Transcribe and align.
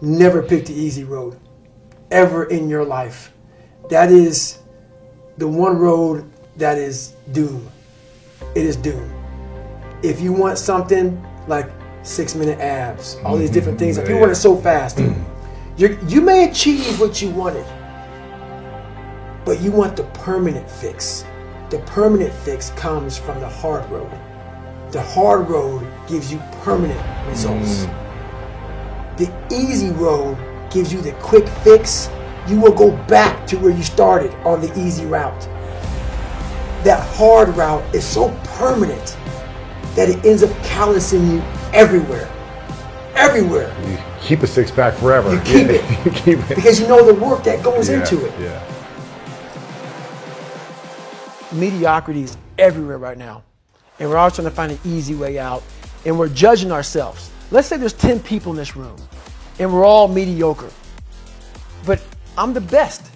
never 0.00 0.42
pick 0.42 0.66
the 0.66 0.74
easy 0.74 1.04
road 1.04 1.38
ever 2.10 2.44
in 2.44 2.68
your 2.68 2.84
life. 2.84 3.32
That 3.90 4.10
is 4.10 4.58
the 5.38 5.48
one 5.48 5.78
road 5.78 6.30
that 6.56 6.78
is 6.78 7.14
doom. 7.32 7.68
It 8.54 8.64
is 8.64 8.76
doom. 8.76 9.12
If 10.02 10.20
you 10.20 10.32
want 10.32 10.58
something 10.58 11.24
like 11.46 11.70
six 12.02 12.34
minute 12.34 12.60
abs, 12.60 13.16
all 13.24 13.36
these 13.36 13.48
mm-hmm. 13.48 13.54
different 13.54 13.78
things, 13.78 13.98
if 13.98 14.08
you 14.08 14.16
want 14.16 14.32
it 14.32 14.36
so 14.36 14.56
fast, 14.56 14.98
mm. 14.98 15.24
you 15.76 15.98
you 16.06 16.20
may 16.20 16.48
achieve 16.48 17.00
what 17.00 17.20
you 17.20 17.30
wanted, 17.30 17.66
but 19.44 19.60
you 19.60 19.70
want 19.70 19.96
the 19.96 20.04
permanent 20.14 20.70
fix. 20.70 21.24
The 21.70 21.78
permanent 21.80 22.32
fix 22.32 22.70
comes 22.70 23.18
from 23.18 23.40
the 23.40 23.48
hard 23.48 23.88
road. 23.90 24.10
The 24.92 25.02
hard 25.02 25.48
road 25.48 25.86
gives 26.06 26.32
you 26.32 26.40
permanent 26.62 27.00
results. 27.28 27.86
Mm. 27.86 28.05
The 29.16 29.32
easy 29.52 29.90
road 29.90 30.36
gives 30.70 30.92
you 30.92 31.00
the 31.00 31.12
quick 31.14 31.48
fix. 31.48 32.10
You 32.48 32.60
will 32.60 32.74
go 32.74 32.90
back 33.06 33.46
to 33.48 33.56
where 33.58 33.70
you 33.72 33.82
started 33.82 34.32
on 34.46 34.60
the 34.60 34.70
easy 34.78 35.06
route. 35.06 35.40
That 36.84 37.04
hard 37.16 37.48
route 37.56 37.82
is 37.94 38.04
so 38.04 38.30
permanent 38.44 39.16
that 39.94 40.08
it 40.08 40.24
ends 40.24 40.42
up 40.42 40.50
callousing 40.62 41.30
you 41.30 41.40
everywhere. 41.72 42.30
Everywhere. 43.14 43.74
You 43.88 43.98
keep 44.20 44.42
a 44.42 44.46
six 44.46 44.70
pack 44.70 44.94
forever. 44.94 45.32
You 45.34 45.40
keep 45.44 45.66
Yeah, 45.68 45.72
it. 45.80 46.04
you 46.06 46.10
keep 46.12 46.38
it. 46.50 46.54
Because 46.54 46.78
you 46.78 46.86
know 46.86 47.04
the 47.04 47.14
work 47.14 47.42
that 47.44 47.64
goes 47.64 47.88
Yeah, 47.88 48.00
into 48.00 48.24
it. 48.26 48.32
Yeah. 48.40 48.62
mediocrity 51.52 52.22
is 52.22 52.36
everywhere 52.58 52.98
right 52.98 53.16
now. 53.16 53.42
And 53.98 54.10
we're 54.10 54.18
all 54.18 54.30
trying 54.30 54.44
to 54.48 54.54
find 54.54 54.72
an 54.72 54.78
easy 54.84 55.14
way 55.14 55.38
out. 55.38 55.62
And 56.04 56.18
we're 56.18 56.28
judging 56.28 56.70
ourselves. 56.70 57.30
Let's 57.50 57.66
say 57.68 57.76
there's 57.78 57.92
10 57.94 58.20
people 58.20 58.52
in 58.52 58.58
this 58.58 58.76
room 58.76 58.96
and 59.58 59.72
we're 59.72 59.84
all 59.84 60.08
mediocre. 60.08 60.70
But 61.84 62.02
I'm 62.36 62.52
the 62.52 62.60
best 62.60 63.06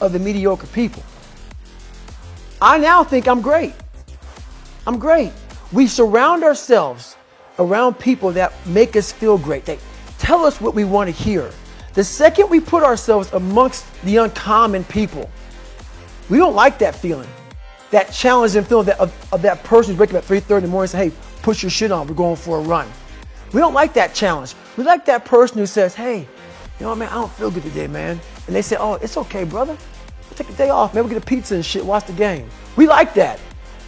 of 0.00 0.12
the 0.12 0.18
mediocre 0.18 0.66
people. 0.68 1.02
I 2.60 2.78
now 2.78 3.04
think 3.04 3.26
I'm 3.26 3.40
great. 3.40 3.74
I'm 4.86 4.98
great. 4.98 5.32
We 5.72 5.86
surround 5.86 6.44
ourselves 6.44 7.16
around 7.58 7.98
people 7.98 8.32
that 8.32 8.52
make 8.66 8.96
us 8.96 9.12
feel 9.12 9.38
great. 9.38 9.64
They 9.64 9.78
tell 10.18 10.44
us 10.44 10.60
what 10.60 10.74
we 10.74 10.84
want 10.84 11.14
to 11.14 11.22
hear. 11.22 11.50
The 11.94 12.04
second 12.04 12.48
we 12.48 12.60
put 12.60 12.82
ourselves 12.82 13.32
amongst 13.32 13.84
the 14.02 14.18
uncommon 14.18 14.84
people, 14.84 15.30
we 16.30 16.38
don't 16.38 16.54
like 16.54 16.78
that 16.78 16.94
feeling. 16.94 17.28
That 17.90 18.10
challenging 18.12 18.64
feeling 18.64 18.86
that, 18.86 18.98
of, 18.98 19.12
of 19.32 19.42
that 19.42 19.62
person 19.64 19.92
who's 19.92 20.00
waking 20.00 20.16
up 20.16 20.24
at 20.24 20.30
3.30 20.30 20.56
in 20.56 20.62
the 20.62 20.68
morning 20.68 20.82
and 20.82 20.90
say, 20.90 21.10
hey, 21.10 21.16
put 21.42 21.62
your 21.62 21.70
shit 21.70 21.92
on, 21.92 22.06
we're 22.06 22.14
going 22.14 22.36
for 22.36 22.58
a 22.58 22.62
run. 22.62 22.90
We 23.52 23.60
don't 23.60 23.74
like 23.74 23.92
that 23.94 24.14
challenge. 24.14 24.54
We 24.76 24.84
like 24.84 25.04
that 25.06 25.24
person 25.24 25.58
who 25.58 25.66
says, 25.66 25.94
hey, 25.94 26.20
you 26.20 26.26
know 26.80 26.88
what, 26.90 26.98
man, 26.98 27.08
I 27.10 27.14
don't 27.14 27.32
feel 27.32 27.50
good 27.50 27.62
today, 27.62 27.86
man. 27.86 28.20
And 28.46 28.56
they 28.56 28.62
say, 28.62 28.76
oh, 28.78 28.94
it's 28.94 29.16
okay, 29.16 29.44
brother. 29.44 29.76
We'll 30.28 30.36
take 30.36 30.48
a 30.48 30.52
day 30.54 30.70
off, 30.70 30.94
man. 30.94 31.04
We'll 31.04 31.12
get 31.12 31.22
a 31.22 31.26
pizza 31.26 31.54
and 31.54 31.64
shit, 31.64 31.84
watch 31.84 32.06
the 32.06 32.12
game. 32.14 32.48
We 32.76 32.86
like 32.86 33.12
that. 33.14 33.38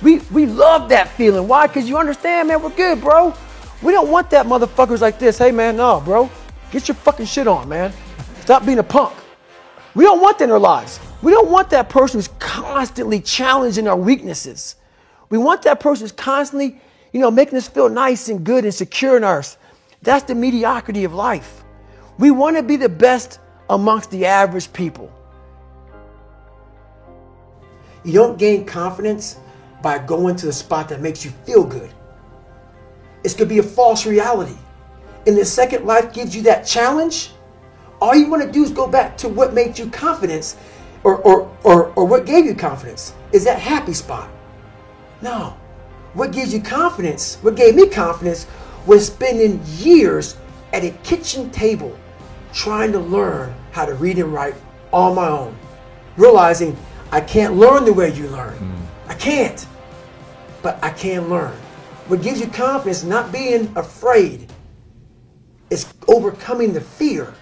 We, 0.03 0.19
we 0.31 0.45
love 0.45 0.91
that 0.91 1.09
feeling. 1.09 1.49
Why? 1.49 1.67
Because 1.67 1.89
you 1.89 1.97
understand, 1.97 2.49
man, 2.49 2.62
we're 2.62 2.71
good, 2.71 3.01
bro. 3.01 3.35
We 3.83 3.93
don't 3.93 4.11
want 4.11 4.29
that 4.31 4.47
motherfuckers 4.47 5.01
like 5.01 5.19
this. 5.19 5.39
Hey, 5.39 5.51
man, 5.51 5.77
no, 5.77 6.03
bro. 6.05 6.31
Get 6.71 6.89
your 6.89 6.97
fucking 6.97 7.27
shit 7.27 7.49
on, 7.49 7.69
man. 7.69 7.93
Stop 8.41 8.67
being 8.67 8.79
a 8.79 8.83
punk. 8.83 9.15
We 9.95 10.05
don't 10.05 10.21
want 10.21 10.39
that 10.39 10.45
in 10.45 10.51
our 10.51 10.59
lives. 10.59 11.01
We 11.23 11.33
don't 11.33 11.51
want 11.51 11.71
that 11.71 11.89
person 11.89 12.19
who's 12.19 12.29
constantly 12.39 13.21
challenging 13.21 13.89
our 13.89 13.97
weaknesses. 13.97 14.77
We 15.31 15.39
want 15.39 15.62
that 15.62 15.81
person 15.81 16.05
who's 16.05 16.12
constantly, 16.12 16.79
you 17.12 17.21
know, 17.21 17.31
making 17.31 17.57
us 17.57 17.69
feel 17.69 17.89
nice 17.89 18.29
and 18.29 18.45
good 18.45 18.65
and 18.65 18.75
secure 18.75 19.17
in 19.17 19.25
us. 19.25 19.57
That's 20.05 20.24
the 20.24 20.34
mediocrity 20.34 21.05
of 21.05 21.14
life. 21.14 21.64
We 22.19 22.30
want 22.30 22.56
to 22.56 22.62
be 22.62 22.77
the 22.77 22.91
best 22.91 23.41
amongst 23.70 24.10
the 24.10 24.27
average 24.27 24.72
people. 24.72 25.10
You 28.05 28.12
don't 28.12 28.38
gain 28.38 28.66
confidence 28.66 29.38
by 29.82 29.98
going 29.98 30.37
to 30.37 30.47
the 30.47 30.53
spot 30.53 30.91
that 30.91 31.00
makes 31.00 31.25
you 31.25 31.31
feel 31.47 31.64
good. 31.64 31.91
It's 33.25 33.34
going 33.34 33.48
to 33.48 33.54
be 33.54 33.60
a 33.60 33.62
false 33.62 34.04
reality. 34.04 34.56
And 35.26 35.38
the 35.38 35.44
second 35.44 35.87
life 35.87 36.12
gives 36.12 36.37
you 36.37 36.43
that 36.43 36.66
challenge, 36.66 37.32
all 37.98 38.14
you 38.14 38.28
want 38.28 38.43
to 38.43 38.53
do 38.53 38.62
is 38.62 38.70
go 38.70 38.87
back 38.87 39.16
to 39.19 39.28
what 39.28 39.54
made 39.54 39.78
you 39.78 39.88
confidence 39.88 40.56
or, 41.03 41.16
or, 41.19 41.56
or, 41.64 41.87
or 41.94 42.04
what 42.04 42.26
gave 42.26 42.44
you 42.44 42.54
confidence 42.54 43.14
is 43.32 43.44
that 43.44 43.59
happy 43.59 43.94
spot. 43.94 44.28
No. 45.22 45.56
What 46.12 46.31
gives 46.31 46.53
you 46.53 46.60
confidence, 46.60 47.37
what 47.37 47.56
gave 47.56 47.75
me 47.75 47.88
confidence, 47.88 48.47
was 48.87 49.06
spending 49.06 49.61
years 49.78 50.37
at 50.72 50.84
a 50.84 50.91
kitchen 51.03 51.50
table 51.50 51.97
trying 52.53 52.93
to 52.93 52.99
learn 52.99 53.55
how 53.72 53.84
to 53.84 53.95
read 53.95 54.19
and 54.19 54.33
write 54.33 54.55
on 54.93 55.15
my 55.15 55.28
own. 55.28 55.56
Realizing 56.17 56.77
I 57.11 57.21
can't 57.21 57.55
learn 57.55 57.84
the 57.84 57.93
way 57.93 58.12
you 58.12 58.28
learn. 58.28 58.56
Mm. 58.59 59.11
I 59.11 59.15
can't. 59.15 59.67
But 60.62 60.83
I 60.83 60.91
can 60.91 61.28
learn. 61.28 61.53
What 62.06 62.23
gives 62.23 62.41
you 62.41 62.47
confidence, 62.47 63.03
not 63.03 63.33
being 63.33 63.73
afraid, 63.77 64.53
is 65.71 65.93
overcoming 66.06 66.73
the 66.73 66.81
fear. 66.81 67.34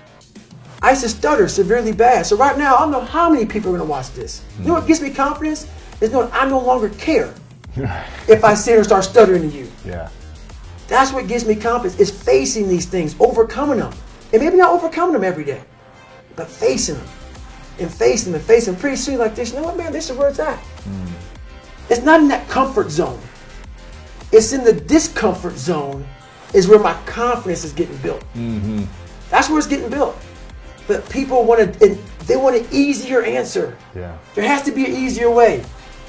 I 0.81 0.91
used 0.91 1.03
to 1.03 1.09
stutter 1.09 1.49
severely 1.49 1.93
bad. 1.93 2.27
So 2.27 2.37
right 2.37 2.57
now, 2.57 2.77
I 2.77 2.81
don't 2.81 2.91
know 2.91 3.01
how 3.01 3.31
many 3.31 3.47
people 3.47 3.71
are 3.71 3.79
going 3.79 3.87
to 3.87 3.91
watch 3.91 4.11
this. 4.13 4.43
You 4.59 4.67
know 4.67 4.75
what 4.75 4.87
gives 4.87 5.01
me 5.01 5.11
confidence? 5.11 5.69
Is 6.01 6.11
knowing 6.11 6.29
I 6.33 6.49
no 6.49 6.59
longer 6.59 6.89
care 6.91 7.33
if 8.29 8.45
I 8.45 8.55
sit 8.55 8.77
and 8.77 8.85
start 8.85 9.05
stuttering 9.05 9.49
to 9.49 9.57
you. 9.57 9.71
Yeah. 9.85 10.09
That's 10.89 11.13
what 11.13 11.29
gives 11.29 11.47
me 11.47 11.55
confidence 11.55 11.99
is 12.01 12.11
facing 12.11 12.69
these 12.69 12.87
things, 12.87 13.17
overcoming 13.21 13.79
them. 13.79 13.93
And 14.33 14.43
maybe 14.43 14.57
not 14.57 14.73
overcoming 14.73 15.13
them 15.13 15.25
every 15.25 15.45
day, 15.45 15.63
but 16.37 16.49
facing 16.49 16.97
them 16.97 17.09
and 17.79 17.93
facing 17.93 18.33
them 18.33 18.41
and 18.41 18.49
facing 18.49 18.75
them. 18.75 18.81
Pretty 18.81 18.97
soon, 18.97 19.19
like 19.19 19.35
this, 19.35 19.53
you 19.53 19.57
know 19.57 19.65
what, 19.65 19.77
man, 19.77 19.93
this 19.93 20.11
is 20.11 20.17
where 20.17 20.29
it's 20.29 20.39
at. 20.39 20.59
Hmm. 20.59 21.07
It's 21.91 22.03
not 22.03 22.21
in 22.21 22.29
that 22.29 22.49
comfort 22.49 22.91
zone. 22.91 23.21
It's 24.31 24.53
in 24.53 24.65
the 24.65 24.73
discomfort 24.73 25.57
zone 25.57 26.07
is 26.55 26.69
where 26.69 26.79
my 26.79 26.95
confidence 27.05 27.65
is 27.65 27.73
getting 27.73 27.97
built. 27.99 28.21
Mm-hmm. 28.35 28.85
That's 29.31 29.49
where 29.49 29.59
it's 29.59 29.67
getting 29.67 29.91
built. 29.91 30.17
But 30.87 31.09
people 31.11 31.45
want 31.45 31.75
to, 31.75 31.99
they 32.27 32.37
want 32.37 32.57
an 32.57 32.67
easier 32.71 33.23
answer. 33.23 33.77
Yeah. 33.95 34.17
There 34.35 34.47
has 34.47 34.63
to 34.63 34.73
be 34.73 34.87
an 34.87 34.93
easier 34.93 35.31
way. 35.31 35.65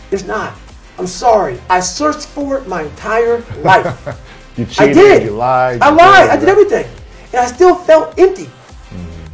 There's 0.09 0.25
not. 0.25 0.53
I'm 0.97 1.07
sorry. 1.07 1.59
I 1.69 1.79
searched 1.79 2.27
for 2.27 2.57
it 2.57 2.67
my 2.67 2.83
entire 2.83 3.39
life. 3.61 4.19
You 4.57 4.65
I 4.65 4.67
cheated. 4.67 4.93
did. 4.95 5.23
You 5.23 5.31
lied. 5.31 5.81
I 5.81 5.89
lied. 5.89 6.29
I 6.29 6.35
did 6.35 6.41
did 6.41 6.49
everything. 6.49 6.85
And 7.31 7.41
I 7.41 7.45
still 7.47 7.75
felt 7.75 8.17
empty. 8.19 8.45
Mm-hmm. 8.45 9.27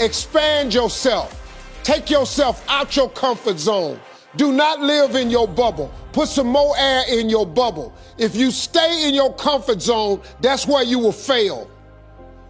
Expand 0.00 0.74
yourself. 0.74 1.34
Take 1.84 2.10
yourself 2.10 2.64
out 2.68 2.96
your 2.96 3.08
comfort 3.10 3.58
zone. 3.58 4.00
Do 4.36 4.52
not 4.52 4.80
live 4.80 5.14
in 5.14 5.30
your 5.30 5.48
bubble. 5.48 5.92
Put 6.12 6.28
some 6.28 6.48
more 6.48 6.74
air 6.76 7.02
in 7.08 7.28
your 7.30 7.46
bubble. 7.46 7.94
If 8.18 8.34
you 8.36 8.50
stay 8.50 9.08
in 9.08 9.14
your 9.14 9.32
comfort 9.34 9.80
zone, 9.80 10.20
that's 10.40 10.66
where 10.66 10.82
you 10.84 10.98
will 10.98 11.12
fail. 11.12 11.70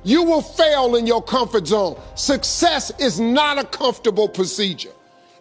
You 0.04 0.22
will 0.22 0.42
fail 0.42 0.96
in 0.96 1.06
your 1.06 1.22
comfort 1.22 1.66
zone. 1.66 2.00
Success 2.14 2.90
is 2.98 3.20
not 3.20 3.58
a 3.58 3.64
comfortable 3.64 4.28
procedure. 4.28 4.92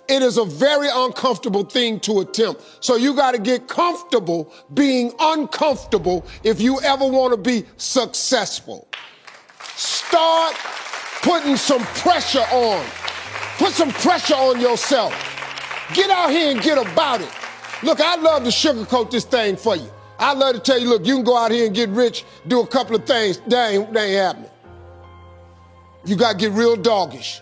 It 0.09 0.22
is 0.22 0.38
a 0.38 0.45
very 0.45 0.88
uncomfortable 0.91 1.63
thing 1.66 2.00
to 2.01 2.22
attempt. 2.22 2.63
So 2.79 2.95
you 2.95 3.13
got 3.13 3.34
to 3.34 3.40
get 3.40 3.68
comfortable 3.68 4.53
being 4.73 5.13
uncomfortable 5.19 6.25
if 6.44 6.62
you 6.62 6.79
ever 6.81 7.06
want 7.06 7.34
to 7.34 7.38
be 7.38 7.66
successful. 7.75 8.88
Start 9.75 10.56
putting 11.22 11.57
some 11.57 11.81
pressure 11.81 12.45
on. 12.51 12.85
Put 13.57 13.73
some 13.73 13.91
pressure 13.91 14.35
on 14.35 14.62
yourself. 14.62 15.13
Get 15.94 16.09
out 16.09 16.29
here 16.29 16.51
and 16.51 16.62
get 16.62 16.78
about 16.78 17.22
it. 17.22 17.29
Look, 17.84 18.00
I'd 18.00 18.22
love 18.22 18.44
to 18.44 18.50
sugarcoat 18.50 19.12
this 19.12 19.25
thing 19.25 19.57
for 19.57 19.75
you. 19.75 19.91
I'd 20.19 20.38
love 20.38 20.56
to 20.56 20.62
tell 20.62 20.79
you, 20.79 20.89
look, 20.89 21.06
you 21.06 21.16
can 21.16 21.24
go 21.24 21.38
out 21.38 21.51
here 21.51 21.66
and 21.66 21.75
get 21.75 21.89
rich, 21.89 22.25
do 22.47 22.62
a 22.62 22.68
couple 22.68 22.95
of 22.95 23.06
things. 23.06 23.39
That 23.47 23.71
ain't, 23.71 23.94
that 23.94 24.04
ain't 24.04 24.18
happening. 24.18 24.51
You 26.06 26.15
got 26.15 26.33
to 26.33 26.38
get 26.38 26.54
real 26.54 26.75
doggish. 26.75 27.42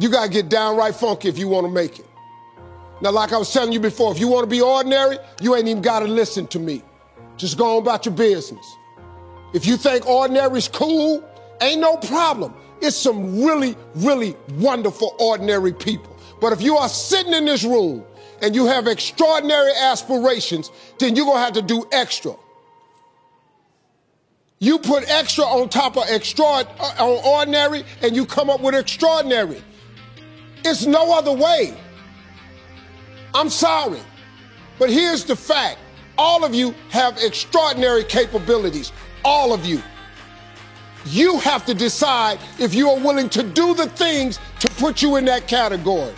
You 0.00 0.08
got 0.08 0.24
to 0.24 0.30
get 0.30 0.48
downright 0.48 0.94
funky 0.94 1.28
if 1.28 1.38
you 1.38 1.46
want 1.46 1.66
to 1.66 1.72
make 1.72 1.98
it. 1.98 2.06
Now, 3.02 3.12
like 3.12 3.32
I 3.32 3.36
was 3.36 3.52
telling 3.52 3.72
you 3.72 3.80
before, 3.80 4.12
if 4.12 4.18
you 4.18 4.28
want 4.28 4.44
to 4.44 4.50
be 4.50 4.60
ordinary, 4.62 5.18
you 5.40 5.54
ain't 5.54 5.68
even 5.68 5.82
got 5.82 6.00
to 6.00 6.06
listen 6.06 6.46
to 6.48 6.58
me. 6.58 6.82
Just 7.36 7.58
go 7.58 7.76
on 7.76 7.82
about 7.82 8.06
your 8.06 8.14
business. 8.14 8.64
If 9.52 9.66
you 9.66 9.76
think 9.76 10.06
ordinary's 10.06 10.68
cool, 10.68 11.22
ain't 11.60 11.80
no 11.80 11.96
problem. 11.96 12.54
It's 12.80 12.96
some 12.96 13.42
really, 13.42 13.76
really 13.94 14.36
wonderful 14.54 15.14
ordinary 15.18 15.72
people. 15.72 16.16
But 16.40 16.54
if 16.54 16.62
you 16.62 16.76
are 16.76 16.88
sitting 16.88 17.34
in 17.34 17.44
this 17.44 17.62
room 17.62 18.04
and 18.40 18.54
you 18.54 18.66
have 18.66 18.86
extraordinary 18.86 19.72
aspirations, 19.82 20.70
then 20.98 21.14
you're 21.14 21.26
gonna 21.26 21.40
have 21.40 21.52
to 21.54 21.62
do 21.62 21.86
extra. 21.92 22.34
You 24.60 24.78
put 24.78 25.10
extra 25.10 25.44
on 25.44 25.68
top 25.68 25.96
of 25.96 26.04
extra 26.08 26.44
uh, 26.44 26.94
on 26.98 27.24
ordinary, 27.24 27.82
and 28.02 28.14
you 28.14 28.26
come 28.26 28.50
up 28.50 28.60
with 28.60 28.74
extraordinary. 28.74 29.62
It's 30.64 30.86
no 30.86 31.12
other 31.12 31.32
way. 31.32 31.76
I'm 33.34 33.48
sorry. 33.48 34.00
But 34.78 34.90
here's 34.90 35.24
the 35.24 35.36
fact 35.36 35.78
all 36.18 36.44
of 36.44 36.54
you 36.54 36.74
have 36.90 37.16
extraordinary 37.18 38.04
capabilities. 38.04 38.92
All 39.24 39.52
of 39.52 39.64
you. 39.64 39.82
You 41.06 41.38
have 41.38 41.64
to 41.66 41.74
decide 41.74 42.38
if 42.58 42.74
you 42.74 42.90
are 42.90 42.98
willing 42.98 43.30
to 43.30 43.42
do 43.42 43.74
the 43.74 43.86
things 43.86 44.38
to 44.58 44.68
put 44.72 45.00
you 45.00 45.16
in 45.16 45.24
that 45.26 45.48
category. 45.48 46.12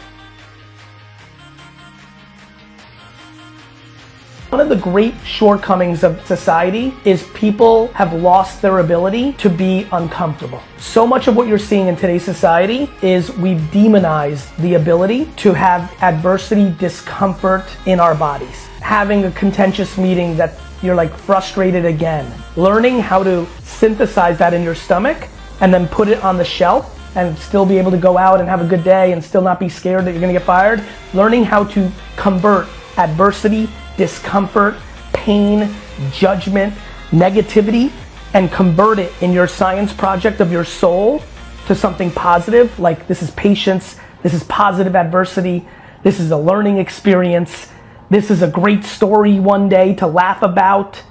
One 4.52 4.60
of 4.60 4.68
the 4.68 4.76
great 4.76 5.14
shortcomings 5.24 6.04
of 6.04 6.26
society 6.26 6.92
is 7.06 7.22
people 7.32 7.86
have 7.94 8.12
lost 8.12 8.60
their 8.60 8.80
ability 8.80 9.32
to 9.38 9.48
be 9.48 9.88
uncomfortable. 9.92 10.60
So 10.76 11.06
much 11.06 11.26
of 11.26 11.36
what 11.36 11.48
you're 11.48 11.56
seeing 11.56 11.86
in 11.86 11.96
today's 11.96 12.22
society 12.22 12.90
is 13.00 13.34
we've 13.38 13.72
demonized 13.72 14.54
the 14.58 14.74
ability 14.74 15.24
to 15.36 15.54
have 15.54 15.90
adversity, 16.02 16.70
discomfort 16.78 17.64
in 17.86 17.98
our 17.98 18.14
bodies. 18.14 18.66
Having 18.82 19.24
a 19.24 19.30
contentious 19.30 19.96
meeting 19.96 20.36
that 20.36 20.60
you're 20.82 20.94
like 20.94 21.14
frustrated 21.14 21.86
again. 21.86 22.30
Learning 22.54 23.00
how 23.00 23.22
to 23.22 23.46
synthesize 23.62 24.36
that 24.36 24.52
in 24.52 24.62
your 24.62 24.74
stomach 24.74 25.28
and 25.62 25.72
then 25.72 25.88
put 25.88 26.08
it 26.08 26.22
on 26.22 26.36
the 26.36 26.44
shelf 26.44 27.00
and 27.16 27.38
still 27.38 27.64
be 27.64 27.78
able 27.78 27.90
to 27.90 27.96
go 27.96 28.18
out 28.18 28.38
and 28.38 28.50
have 28.50 28.60
a 28.60 28.66
good 28.66 28.84
day 28.84 29.12
and 29.12 29.24
still 29.24 29.40
not 29.40 29.58
be 29.58 29.70
scared 29.70 30.04
that 30.04 30.12
you're 30.12 30.20
gonna 30.20 30.34
get 30.34 30.42
fired. 30.42 30.84
Learning 31.14 31.42
how 31.42 31.64
to 31.64 31.90
convert 32.16 32.68
adversity 32.98 33.66
discomfort, 33.96 34.76
pain, 35.12 35.74
judgment, 36.12 36.74
negativity, 37.10 37.92
and 38.34 38.50
convert 38.50 38.98
it 38.98 39.12
in 39.22 39.32
your 39.32 39.46
science 39.46 39.92
project 39.92 40.40
of 40.40 40.50
your 40.50 40.64
soul 40.64 41.22
to 41.66 41.74
something 41.74 42.10
positive, 42.10 42.78
like 42.78 43.06
this 43.06 43.22
is 43.22 43.30
patience, 43.32 43.98
this 44.22 44.34
is 44.34 44.42
positive 44.44 44.96
adversity, 44.96 45.66
this 46.02 46.18
is 46.18 46.30
a 46.30 46.36
learning 46.36 46.78
experience, 46.78 47.68
this 48.10 48.30
is 48.30 48.42
a 48.42 48.48
great 48.48 48.84
story 48.84 49.38
one 49.38 49.68
day 49.68 49.94
to 49.94 50.06
laugh 50.06 50.42
about. 50.42 51.02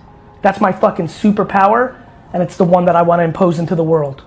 That's 0.41 0.59
my 0.59 0.71
fucking 0.71 1.07
superpower, 1.07 1.95
and 2.33 2.43
it's 2.43 2.57
the 2.57 2.63
one 2.63 2.85
that 2.85 2.95
I 2.95 3.01
want 3.01 3.19
to 3.19 3.23
impose 3.23 3.59
into 3.59 3.75
the 3.75 3.83
world. 3.83 4.23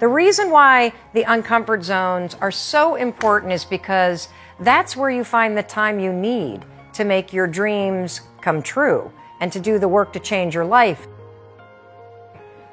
The 0.00 0.08
reason 0.08 0.50
why 0.50 0.92
the 1.12 1.22
uncomfort 1.24 1.84
zones 1.84 2.34
are 2.40 2.50
so 2.50 2.96
important 2.96 3.52
is 3.52 3.64
because 3.64 4.28
that's 4.64 4.96
where 4.96 5.10
you 5.10 5.24
find 5.24 5.56
the 5.56 5.62
time 5.62 5.98
you 5.98 6.12
need 6.12 6.64
to 6.94 7.04
make 7.04 7.32
your 7.32 7.46
dreams 7.46 8.20
come 8.40 8.62
true 8.62 9.10
and 9.40 9.52
to 9.52 9.60
do 9.60 9.78
the 9.78 9.88
work 9.88 10.12
to 10.12 10.20
change 10.20 10.54
your 10.54 10.64
life. 10.64 11.06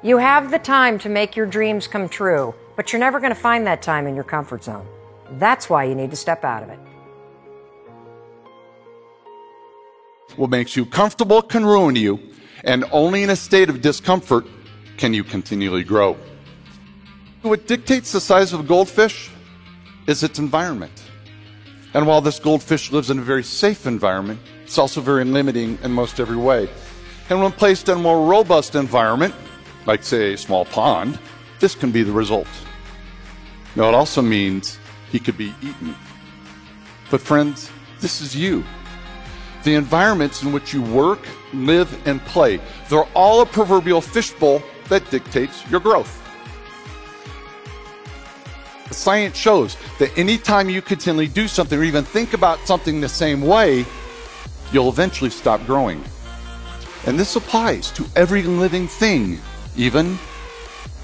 You 0.01 0.17
have 0.17 0.51
the 0.51 0.59
time 0.59 0.97
to 0.99 1.09
make 1.09 1.35
your 1.35 1.45
dreams 1.45 1.87
come 1.87 2.07
true, 2.07 2.53
but 2.75 2.91
you're 2.93 2.99
never 2.99 3.19
going 3.19 3.33
to 3.33 3.39
find 3.39 3.67
that 3.67 3.81
time 3.81 4.07
in 4.07 4.15
your 4.15 4.23
comfort 4.23 4.63
zone. 4.63 4.87
That's 5.31 5.69
why 5.69 5.83
you 5.83 5.95
need 5.95 6.11
to 6.11 6.15
step 6.15 6.43
out 6.43 6.63
of 6.63 6.69
it. 6.69 6.79
What 10.35 10.49
makes 10.49 10.75
you 10.75 10.85
comfortable 10.85 11.41
can 11.41 11.65
ruin 11.65 11.95
you, 11.95 12.19
and 12.63 12.85
only 12.91 13.23
in 13.23 13.29
a 13.29 13.35
state 13.35 13.69
of 13.69 13.81
discomfort 13.81 14.45
can 14.97 15.13
you 15.13 15.23
continually 15.23 15.83
grow. 15.83 16.15
What 17.41 17.67
dictates 17.67 18.11
the 18.11 18.21
size 18.21 18.53
of 18.53 18.59
a 18.61 18.63
goldfish 18.63 19.31
is 20.07 20.23
its 20.23 20.39
environment. 20.39 21.08
And 21.93 22.05
while 22.05 22.21
this 22.21 22.39
goldfish 22.39 22.91
lives 22.91 23.09
in 23.09 23.19
a 23.19 23.23
very 23.23 23.43
safe 23.43 23.87
environment, 23.87 24.39
it's 24.63 24.77
also 24.77 25.01
very 25.01 25.23
limiting 25.23 25.79
in 25.83 25.91
most 25.91 26.19
every 26.19 26.37
way. 26.37 26.69
And 27.29 27.41
when 27.41 27.51
placed 27.51 27.89
in 27.89 27.97
a 27.97 28.01
more 28.01 28.25
robust 28.27 28.75
environment, 28.75 29.33
like 29.85 30.03
say 30.03 30.33
a 30.33 30.37
small 30.37 30.65
pond, 30.65 31.17
this 31.59 31.75
can 31.75 31.91
be 31.91 32.03
the 32.03 32.11
result. 32.11 32.47
Now 33.75 33.87
it 33.89 33.95
also 33.95 34.21
means 34.21 34.77
he 35.11 35.19
could 35.19 35.37
be 35.37 35.53
eaten. 35.61 35.95
But 37.09 37.21
friends, 37.21 37.71
this 37.99 38.21
is 38.21 38.35
you. 38.35 38.63
The 39.63 39.75
environments 39.75 40.43
in 40.43 40.51
which 40.51 40.73
you 40.73 40.81
work, 40.81 41.27
live, 41.53 42.07
and 42.07 42.23
play, 42.25 42.61
they're 42.87 43.09
all 43.15 43.41
a 43.41 43.45
proverbial 43.45 44.01
fishbowl 44.01 44.61
that 44.89 45.09
dictates 45.09 45.69
your 45.69 45.79
growth. 45.79 46.28
Science 48.91 49.37
shows 49.37 49.77
that 49.99 50.17
anytime 50.17 50.69
you 50.69 50.81
continually 50.81 51.27
do 51.27 51.47
something 51.47 51.79
or 51.79 51.83
even 51.83 52.03
think 52.03 52.33
about 52.33 52.59
something 52.65 52.99
the 52.99 53.09
same 53.09 53.41
way, 53.41 53.85
you'll 54.71 54.89
eventually 54.89 55.29
stop 55.29 55.63
growing. 55.65 56.03
And 57.05 57.17
this 57.17 57.35
applies 57.35 57.91
to 57.91 58.05
every 58.15 58.43
living 58.43 58.87
thing, 58.87 59.39
even 59.77 60.17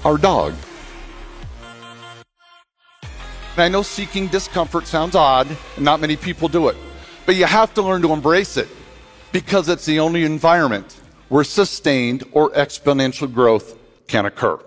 our 0.04 0.18
dog. 0.18 0.54
And 3.02 3.62
I 3.64 3.68
know 3.68 3.82
seeking 3.82 4.26
discomfort 4.26 4.86
sounds 4.86 5.14
odd, 5.14 5.48
and 5.76 5.84
not 5.84 6.00
many 6.00 6.16
people 6.16 6.48
do 6.48 6.68
it, 6.68 6.76
but 7.24 7.36
you 7.36 7.46
have 7.46 7.72
to 7.74 7.82
learn 7.82 8.02
to 8.02 8.12
embrace 8.12 8.56
it 8.56 8.68
because 9.32 9.68
it's 9.68 9.86
the 9.86 10.00
only 10.00 10.24
environment 10.24 11.00
where 11.28 11.44
sustained 11.44 12.24
or 12.32 12.50
exponential 12.50 13.32
growth 13.32 13.78
can 14.08 14.26
occur. 14.26 14.58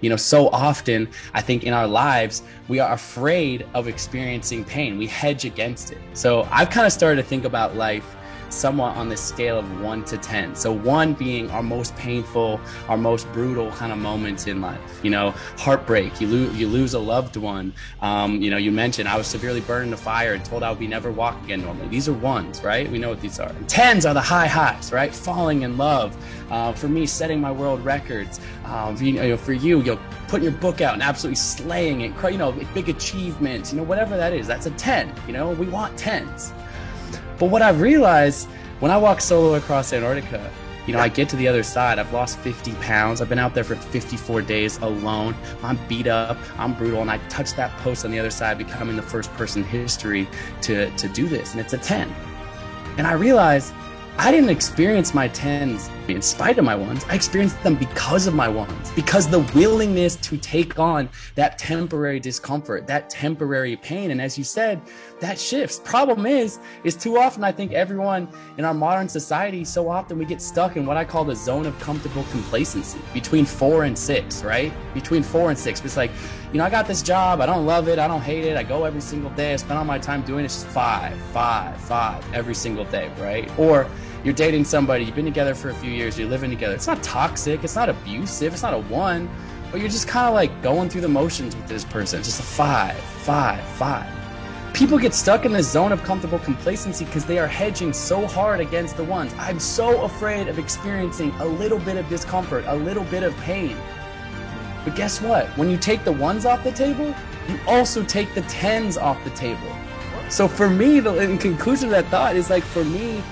You 0.00 0.10
know, 0.10 0.16
so 0.16 0.48
often 0.48 1.08
I 1.34 1.40
think 1.40 1.64
in 1.64 1.72
our 1.72 1.86
lives, 1.86 2.42
we 2.68 2.78
are 2.80 2.92
afraid 2.92 3.66
of 3.74 3.88
experiencing 3.88 4.64
pain. 4.64 4.98
We 4.98 5.06
hedge 5.06 5.44
against 5.44 5.92
it. 5.92 5.98
So 6.14 6.48
I've 6.50 6.70
kind 6.70 6.86
of 6.86 6.92
started 6.92 7.22
to 7.22 7.28
think 7.28 7.44
about 7.44 7.76
life 7.76 8.16
somewhat 8.52 8.96
on 8.96 9.08
the 9.08 9.16
scale 9.16 9.58
of 9.58 9.80
one 9.80 10.04
to 10.04 10.18
10. 10.18 10.54
So, 10.54 10.72
one 10.72 11.14
being 11.14 11.50
our 11.50 11.62
most 11.62 11.96
painful, 11.96 12.60
our 12.88 12.96
most 12.96 13.30
brutal 13.32 13.70
kind 13.72 13.92
of 13.92 13.98
moments 13.98 14.46
in 14.46 14.60
life. 14.60 15.00
You 15.02 15.10
know, 15.10 15.30
heartbreak, 15.56 16.20
you, 16.20 16.26
lo- 16.26 16.52
you 16.52 16.66
lose 16.66 16.94
a 16.94 16.98
loved 16.98 17.36
one. 17.36 17.72
Um, 18.00 18.40
you 18.40 18.50
know, 18.50 18.56
you 18.56 18.72
mentioned 18.72 19.08
I 19.08 19.16
was 19.16 19.26
severely 19.26 19.60
burned 19.60 19.88
in 19.88 19.92
a 19.94 19.96
fire 19.96 20.34
and 20.34 20.44
told 20.44 20.62
I 20.62 20.70
would 20.70 20.78
be 20.78 20.86
never 20.86 21.10
walk 21.10 21.42
again 21.44 21.62
normally. 21.62 21.88
These 21.88 22.08
are 22.08 22.12
ones, 22.12 22.62
right? 22.62 22.90
We 22.90 22.98
know 22.98 23.10
what 23.10 23.20
these 23.20 23.38
are. 23.40 23.48
And 23.50 23.68
tens 23.68 24.06
are 24.06 24.14
the 24.14 24.20
high 24.20 24.46
highs, 24.46 24.92
right? 24.92 25.14
Falling 25.14 25.62
in 25.62 25.76
love. 25.76 26.16
Uh, 26.50 26.72
for 26.72 26.88
me, 26.88 27.06
setting 27.06 27.40
my 27.40 27.52
world 27.52 27.84
records. 27.84 28.40
Um, 28.64 28.96
you 28.96 29.12
know, 29.12 29.36
for 29.36 29.52
you, 29.52 29.78
you 29.78 29.94
know, 29.94 30.00
putting 30.28 30.44
your 30.44 30.58
book 30.58 30.80
out 30.80 30.94
and 30.94 31.02
absolutely 31.02 31.36
slaying 31.36 32.00
it. 32.02 32.12
You 32.22 32.38
know, 32.38 32.52
big 32.74 32.88
achievements. 32.88 33.72
You 33.72 33.78
know, 33.78 33.84
whatever 33.84 34.16
that 34.16 34.32
is, 34.32 34.46
that's 34.46 34.66
a 34.66 34.70
ten. 34.72 35.12
You 35.26 35.32
know, 35.32 35.50
we 35.50 35.66
want 35.66 35.96
tens. 35.96 36.52
But 37.40 37.46
what 37.46 37.62
I've 37.62 37.80
realized 37.80 38.48
when 38.80 38.92
I 38.92 38.98
walk 38.98 39.22
solo 39.22 39.54
across 39.54 39.92
Antarctica, 39.94 40.52
you 40.86 40.92
know, 40.92 41.00
I 41.00 41.08
get 41.08 41.28
to 41.30 41.36
the 41.36 41.48
other 41.48 41.62
side. 41.62 41.98
I've 41.98 42.12
lost 42.12 42.38
50 42.38 42.72
pounds. 42.74 43.20
I've 43.20 43.28
been 43.30 43.38
out 43.38 43.54
there 43.54 43.64
for 43.64 43.76
54 43.76 44.42
days 44.42 44.76
alone. 44.78 45.34
I'm 45.62 45.78
beat 45.88 46.06
up. 46.06 46.36
I'm 46.58 46.74
brutal. 46.74 47.00
And 47.00 47.10
I 47.10 47.16
touch 47.28 47.54
that 47.54 47.70
post 47.78 48.04
on 48.04 48.10
the 48.10 48.18
other 48.18 48.30
side, 48.30 48.58
becoming 48.58 48.94
the 48.94 49.02
first 49.02 49.32
person 49.34 49.62
in 49.62 49.68
history 49.68 50.28
to, 50.62 50.90
to 50.96 51.08
do 51.08 51.28
this. 51.28 51.52
And 51.52 51.60
it's 51.60 51.72
a 51.72 51.78
10. 51.78 52.12
And 52.98 53.06
I 53.06 53.12
realized 53.12 53.72
I 54.22 54.30
didn't 54.30 54.50
experience 54.50 55.14
my 55.14 55.30
10s 55.30 55.88
in 56.10 56.20
spite 56.20 56.58
of 56.58 56.64
my 56.66 56.74
ones. 56.74 57.06
I 57.08 57.14
experienced 57.14 57.62
them 57.62 57.74
because 57.74 58.26
of 58.26 58.34
my 58.34 58.48
ones, 58.48 58.90
because 58.90 59.26
the 59.26 59.38
willingness 59.54 60.16
to 60.16 60.36
take 60.36 60.78
on 60.78 61.08
that 61.36 61.56
temporary 61.56 62.20
discomfort, 62.20 62.86
that 62.86 63.08
temporary 63.08 63.76
pain. 63.76 64.10
And 64.10 64.20
as 64.20 64.36
you 64.36 64.44
said, 64.44 64.82
that 65.20 65.40
shifts. 65.40 65.80
Problem 65.82 66.26
is, 66.26 66.58
is 66.84 66.96
too 66.96 67.16
often 67.16 67.42
I 67.44 67.50
think 67.50 67.72
everyone 67.72 68.28
in 68.58 68.66
our 68.66 68.74
modern 68.74 69.08
society, 69.08 69.64
so 69.64 69.88
often 69.88 70.18
we 70.18 70.26
get 70.26 70.42
stuck 70.42 70.76
in 70.76 70.84
what 70.84 70.98
I 70.98 71.04
call 71.06 71.24
the 71.24 71.34
zone 71.34 71.64
of 71.64 71.78
comfortable 71.80 72.24
complacency 72.24 73.00
between 73.14 73.46
four 73.46 73.84
and 73.84 73.96
six, 73.96 74.44
right? 74.44 74.70
Between 74.92 75.22
four 75.22 75.48
and 75.48 75.58
six. 75.58 75.82
It's 75.82 75.96
like, 75.96 76.10
you 76.52 76.58
know, 76.58 76.64
I 76.64 76.68
got 76.68 76.86
this 76.86 77.00
job, 77.00 77.40
I 77.40 77.46
don't 77.46 77.64
love 77.64 77.88
it, 77.88 77.98
I 77.98 78.06
don't 78.06 78.20
hate 78.20 78.44
it, 78.44 78.58
I 78.58 78.64
go 78.64 78.84
every 78.84 79.00
single 79.00 79.30
day, 79.30 79.54
I 79.54 79.56
spend 79.56 79.78
all 79.78 79.84
my 79.86 79.98
time 79.98 80.20
doing 80.22 80.40
it. 80.40 80.46
It's 80.46 80.62
just 80.62 80.66
five, 80.66 81.16
five, 81.32 81.80
five 81.80 82.34
every 82.34 82.54
single 82.54 82.84
day, 82.86 83.10
right? 83.18 83.50
Or 83.58 83.88
you're 84.24 84.34
dating 84.34 84.64
somebody, 84.64 85.04
you've 85.04 85.14
been 85.14 85.24
together 85.24 85.54
for 85.54 85.70
a 85.70 85.74
few 85.74 85.90
years, 85.90 86.18
you're 86.18 86.28
living 86.28 86.50
together. 86.50 86.74
It's 86.74 86.86
not 86.86 87.02
toxic, 87.02 87.64
it's 87.64 87.74
not 87.74 87.88
abusive, 87.88 88.52
it's 88.52 88.62
not 88.62 88.74
a 88.74 88.78
one, 88.78 89.30
but 89.70 89.80
you're 89.80 89.88
just 89.88 90.08
kind 90.08 90.28
of 90.28 90.34
like 90.34 90.62
going 90.62 90.90
through 90.90 91.00
the 91.02 91.08
motions 91.08 91.56
with 91.56 91.66
this 91.68 91.84
person. 91.84 92.18
It's 92.18 92.28
just 92.28 92.40
a 92.40 92.44
five, 92.44 92.98
five, 92.98 93.62
five. 93.76 94.06
People 94.74 94.98
get 94.98 95.14
stuck 95.14 95.44
in 95.44 95.52
this 95.52 95.70
zone 95.70 95.90
of 95.90 96.02
comfortable 96.02 96.38
complacency 96.38 97.04
because 97.04 97.24
they 97.24 97.38
are 97.38 97.46
hedging 97.46 97.92
so 97.92 98.26
hard 98.26 98.60
against 98.60 98.96
the 98.96 99.04
ones. 99.04 99.32
I'm 99.38 99.58
so 99.58 100.02
afraid 100.02 100.48
of 100.48 100.58
experiencing 100.58 101.30
a 101.40 101.46
little 101.46 101.78
bit 101.78 101.96
of 101.96 102.08
discomfort, 102.08 102.64
a 102.66 102.76
little 102.76 103.04
bit 103.04 103.22
of 103.22 103.36
pain. 103.38 103.76
But 104.84 104.96
guess 104.96 105.20
what? 105.20 105.46
When 105.56 105.70
you 105.70 105.76
take 105.76 106.04
the 106.04 106.12
ones 106.12 106.46
off 106.46 106.62
the 106.62 106.72
table, 106.72 107.14
you 107.48 107.58
also 107.66 108.04
take 108.04 108.32
the 108.34 108.42
tens 108.42 108.96
off 108.96 109.22
the 109.24 109.30
table. 109.30 109.74
So 110.28 110.46
for 110.46 110.70
me, 110.70 111.00
the 111.00 111.14
in 111.18 111.38
conclusion 111.38 111.86
of 111.86 111.90
that 111.92 112.06
thought 112.06 112.36
is 112.36 112.48
like 112.50 112.62
for 112.62 112.84
me, 112.84 113.22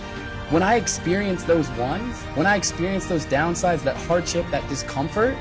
when 0.50 0.62
I 0.62 0.76
experience 0.76 1.44
those 1.44 1.68
ones, 1.72 2.22
when 2.34 2.46
I 2.46 2.56
experience 2.56 3.04
those 3.04 3.26
downsides, 3.26 3.82
that 3.82 3.96
hardship, 3.96 4.46
that 4.50 4.66
discomfort, 4.70 5.36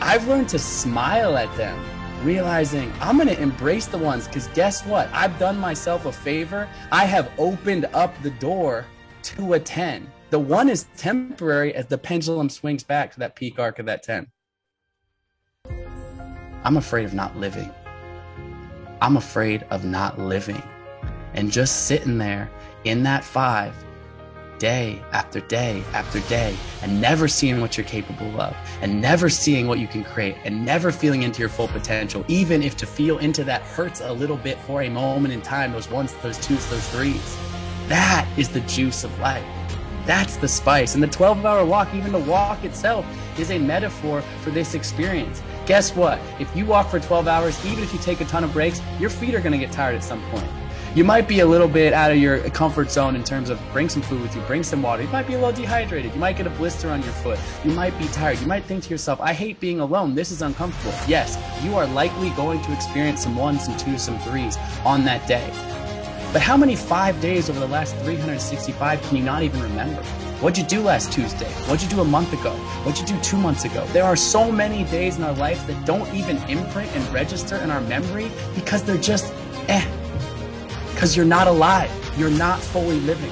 I've 0.00 0.26
learned 0.26 0.48
to 0.48 0.58
smile 0.58 1.36
at 1.36 1.54
them, 1.56 1.78
realizing 2.24 2.92
I'm 3.00 3.18
going 3.18 3.28
to 3.28 3.40
embrace 3.40 3.86
the 3.86 3.98
ones 3.98 4.26
because 4.26 4.48
guess 4.48 4.84
what? 4.84 5.08
I've 5.12 5.38
done 5.38 5.56
myself 5.56 6.06
a 6.06 6.12
favor. 6.12 6.68
I 6.90 7.04
have 7.04 7.30
opened 7.38 7.84
up 7.94 8.20
the 8.22 8.30
door 8.30 8.84
to 9.22 9.52
a 9.52 9.60
10. 9.60 10.10
The 10.30 10.40
one 10.40 10.68
is 10.68 10.86
temporary 10.96 11.72
as 11.76 11.86
the 11.86 11.96
pendulum 11.96 12.48
swings 12.48 12.82
back 12.82 13.12
to 13.12 13.20
that 13.20 13.36
peak 13.36 13.60
arc 13.60 13.78
of 13.78 13.86
that 13.86 14.02
10. 14.02 14.26
I'm 16.64 16.76
afraid 16.76 17.04
of 17.04 17.14
not 17.14 17.36
living. 17.36 17.72
I'm 19.00 19.16
afraid 19.16 19.64
of 19.70 19.84
not 19.84 20.18
living. 20.18 20.62
and 21.34 21.52
just 21.52 21.86
sitting 21.86 22.16
there 22.18 22.50
in 22.84 23.02
that 23.02 23.22
five 23.22 23.74
day 24.58 25.02
after 25.12 25.40
day 25.40 25.82
after 25.92 26.20
day 26.28 26.56
and 26.82 27.00
never 27.00 27.28
seeing 27.28 27.60
what 27.60 27.76
you're 27.76 27.86
capable 27.86 28.40
of 28.40 28.56
and 28.80 29.00
never 29.00 29.28
seeing 29.28 29.66
what 29.66 29.78
you 29.78 29.86
can 29.86 30.04
create 30.04 30.36
and 30.44 30.64
never 30.64 30.92
feeling 30.92 31.22
into 31.22 31.40
your 31.40 31.48
full 31.48 31.68
potential, 31.68 32.24
even 32.28 32.62
if 32.62 32.76
to 32.76 32.86
feel 32.86 33.18
into 33.18 33.44
that 33.44 33.62
hurts 33.62 34.00
a 34.00 34.12
little 34.12 34.36
bit 34.36 34.58
for 34.60 34.82
a 34.82 34.88
moment 34.88 35.32
in 35.32 35.42
time, 35.42 35.72
those 35.72 35.90
ones, 35.90 36.14
those 36.22 36.38
twos, 36.38 36.64
those 36.70 36.88
threes. 36.88 37.36
That 37.88 38.28
is 38.36 38.48
the 38.48 38.60
juice 38.60 39.04
of 39.04 39.18
life. 39.18 39.44
That's 40.06 40.36
the 40.36 40.48
spice. 40.48 40.94
And 40.94 41.02
the 41.02 41.08
12 41.08 41.44
hour 41.44 41.64
walk, 41.64 41.92
even 41.94 42.12
the 42.12 42.18
walk 42.18 42.64
itself, 42.64 43.04
is 43.38 43.50
a 43.50 43.58
metaphor 43.58 44.22
for 44.42 44.50
this 44.50 44.74
experience. 44.74 45.42
Guess 45.66 45.96
what? 45.96 46.20
If 46.38 46.54
you 46.56 46.64
walk 46.64 46.90
for 46.90 47.00
12 47.00 47.26
hours, 47.26 47.66
even 47.66 47.82
if 47.82 47.92
you 47.92 47.98
take 47.98 48.20
a 48.20 48.24
ton 48.24 48.44
of 48.44 48.52
breaks, 48.52 48.80
your 49.00 49.10
feet 49.10 49.34
are 49.34 49.40
going 49.40 49.52
to 49.52 49.58
get 49.58 49.72
tired 49.72 49.96
at 49.96 50.04
some 50.04 50.22
point. 50.30 50.48
You 50.96 51.04
might 51.04 51.28
be 51.28 51.40
a 51.40 51.46
little 51.46 51.68
bit 51.68 51.92
out 51.92 52.10
of 52.10 52.16
your 52.16 52.38
comfort 52.48 52.90
zone 52.90 53.16
in 53.16 53.22
terms 53.22 53.50
of 53.50 53.60
bring 53.70 53.86
some 53.90 54.00
food 54.00 54.22
with 54.22 54.34
you, 54.34 54.40
bring 54.46 54.62
some 54.62 54.80
water. 54.80 55.02
You 55.02 55.10
might 55.10 55.26
be 55.26 55.34
a 55.34 55.38
little 55.38 55.52
dehydrated. 55.52 56.14
You 56.14 56.18
might 56.18 56.38
get 56.38 56.46
a 56.46 56.50
blister 56.50 56.88
on 56.88 57.02
your 57.02 57.12
foot. 57.12 57.38
You 57.66 57.72
might 57.72 57.96
be 57.98 58.06
tired. 58.06 58.38
You 58.38 58.46
might 58.46 58.64
think 58.64 58.84
to 58.84 58.88
yourself, 58.88 59.20
I 59.20 59.34
hate 59.34 59.60
being 59.60 59.80
alone. 59.80 60.14
This 60.14 60.30
is 60.30 60.40
uncomfortable. 60.40 60.94
Yes, 61.06 61.36
you 61.62 61.76
are 61.76 61.86
likely 61.86 62.30
going 62.30 62.62
to 62.62 62.72
experience 62.72 63.22
some 63.22 63.36
ones, 63.36 63.66
some 63.66 63.76
twos, 63.76 64.00
some 64.00 64.18
threes 64.20 64.56
on 64.86 65.04
that 65.04 65.28
day. 65.28 65.46
But 66.32 66.40
how 66.40 66.56
many 66.56 66.74
five 66.74 67.20
days 67.20 67.50
over 67.50 67.60
the 67.60 67.68
last 67.68 67.94
365 67.96 69.02
can 69.02 69.18
you 69.18 69.22
not 69.22 69.42
even 69.42 69.60
remember? 69.60 70.02
What'd 70.40 70.56
you 70.56 70.64
do 70.64 70.80
last 70.80 71.12
Tuesday? 71.12 71.50
What'd 71.66 71.82
you 71.82 71.94
do 71.94 72.00
a 72.00 72.06
month 72.06 72.32
ago? 72.32 72.52
What'd 72.84 72.98
you 72.98 73.14
do 73.14 73.22
two 73.22 73.36
months 73.36 73.66
ago? 73.66 73.86
There 73.88 74.04
are 74.04 74.16
so 74.16 74.50
many 74.50 74.84
days 74.84 75.18
in 75.18 75.24
our 75.24 75.34
life 75.34 75.66
that 75.66 75.84
don't 75.84 76.10
even 76.14 76.38
imprint 76.48 76.90
and 76.96 77.06
register 77.12 77.56
in 77.56 77.70
our 77.70 77.82
memory 77.82 78.30
because 78.54 78.82
they're 78.82 78.96
just 78.96 79.30
eh. 79.68 79.86
Because 80.96 81.14
you're 81.14 81.26
not 81.26 81.46
alive. 81.46 81.90
You're 82.16 82.30
not 82.30 82.58
fully 82.58 82.98
living. 83.00 83.30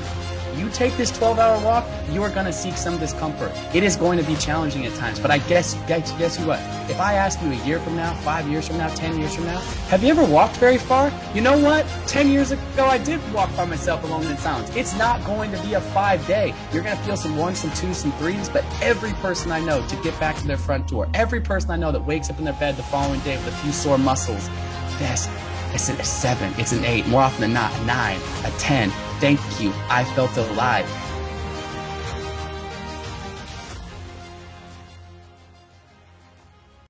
You 0.54 0.68
take 0.68 0.94
this 0.98 1.10
12 1.10 1.38
hour 1.38 1.64
walk, 1.64 1.86
you 2.10 2.22
are 2.22 2.28
going 2.28 2.44
to 2.44 2.52
seek 2.52 2.74
some 2.74 2.98
discomfort. 2.98 3.52
It 3.74 3.82
is 3.82 3.96
going 3.96 4.18
to 4.18 4.24
be 4.24 4.36
challenging 4.36 4.84
at 4.84 4.94
times, 4.96 5.18
but 5.18 5.30
I 5.30 5.38
guess, 5.38 5.72
guess, 5.88 6.12
guess 6.12 6.38
what? 6.40 6.58
If 6.90 7.00
I 7.00 7.14
ask 7.14 7.40
you 7.40 7.50
a 7.50 7.64
year 7.64 7.80
from 7.80 7.96
now, 7.96 8.12
five 8.16 8.46
years 8.48 8.68
from 8.68 8.76
now, 8.76 8.88
10 8.94 9.18
years 9.18 9.34
from 9.34 9.46
now, 9.46 9.60
have 9.88 10.04
you 10.04 10.10
ever 10.10 10.26
walked 10.26 10.58
very 10.58 10.76
far? 10.76 11.10
You 11.34 11.40
know 11.40 11.58
what? 11.58 11.86
10 12.06 12.28
years 12.28 12.50
ago, 12.50 12.84
I 12.84 12.98
did 12.98 13.18
walk 13.32 13.56
by 13.56 13.64
myself 13.64 14.04
alone 14.04 14.26
in 14.26 14.36
silence. 14.36 14.68
It's 14.76 14.94
not 14.98 15.24
going 15.24 15.50
to 15.52 15.62
be 15.62 15.72
a 15.72 15.80
five 15.80 16.24
day. 16.26 16.54
You're 16.70 16.82
going 16.82 16.98
to 16.98 17.02
feel 17.04 17.16
some 17.16 17.38
ones, 17.38 17.60
some 17.60 17.72
twos, 17.72 17.96
some 17.96 18.12
threes, 18.18 18.50
but 18.50 18.62
every 18.82 19.14
person 19.14 19.50
I 19.50 19.60
know 19.60 19.84
to 19.86 19.96
get 20.02 20.20
back 20.20 20.36
to 20.36 20.46
their 20.46 20.58
front 20.58 20.88
door, 20.88 21.08
every 21.14 21.40
person 21.40 21.70
I 21.70 21.76
know 21.76 21.92
that 21.92 22.04
wakes 22.04 22.28
up 22.28 22.38
in 22.38 22.44
their 22.44 22.60
bed 22.60 22.76
the 22.76 22.82
following 22.82 23.20
day 23.20 23.38
with 23.38 23.48
a 23.48 23.56
few 23.56 23.72
sore 23.72 23.96
muscles, 23.96 24.50
this 24.98 25.26
it's 25.74 25.88
a 25.88 26.04
seven, 26.04 26.52
it's 26.56 26.72
an 26.72 26.84
eight, 26.84 27.06
more 27.08 27.22
often 27.22 27.40
than 27.40 27.52
not, 27.52 27.76
a 27.80 27.84
nine, 27.84 28.20
a 28.44 28.50
10. 28.58 28.90
Thank 29.20 29.40
you. 29.60 29.72
I 29.88 30.04
felt 30.14 30.36
alive. 30.36 30.88